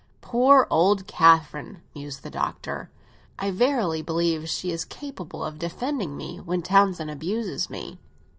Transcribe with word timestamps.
Poor 0.21 0.65
old 0.71 1.05
Catherine!" 1.05 1.83
mused 1.93 2.23
the 2.23 2.31
Doctor; 2.31 2.89
"I 3.37 3.51
verily 3.51 4.01
believe 4.01 4.49
she 4.49 4.71
is 4.71 4.83
capable 4.83 5.43
of 5.45 5.59
defending 5.59 6.17
me 6.17 6.39
when 6.39 6.63
Townsend 6.63 7.11
abuses 7.11 7.69
me!" 7.69 7.99